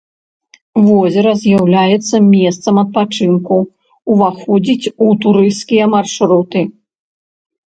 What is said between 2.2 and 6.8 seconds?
месцам адпачынку, уваходзіць у турысцкія маршруты.